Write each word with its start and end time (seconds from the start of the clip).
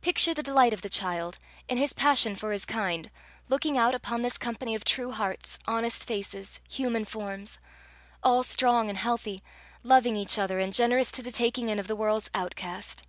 Picture 0.00 0.32
the 0.32 0.42
delight 0.42 0.72
of 0.72 0.80
the 0.80 0.88
child, 0.88 1.38
in 1.68 1.76
his 1.76 1.92
passion 1.92 2.34
for 2.34 2.52
his 2.52 2.64
kind, 2.64 3.10
looking 3.50 3.76
out 3.76 3.94
upon 3.94 4.22
this 4.22 4.38
company 4.38 4.74
of 4.74 4.82
true 4.82 5.10
hearts, 5.10 5.58
honest 5.66 6.06
faces, 6.06 6.58
human 6.66 7.04
forms 7.04 7.58
all 8.22 8.42
strong 8.42 8.88
and 8.88 8.96
healthy, 8.96 9.42
loving 9.82 10.16
each 10.16 10.38
other 10.38 10.58
and 10.58 10.72
generous 10.72 11.12
to 11.12 11.22
the 11.22 11.30
taking 11.30 11.68
in 11.68 11.78
of 11.78 11.86
the 11.86 11.96
world's 11.96 12.30
outcast! 12.32 13.02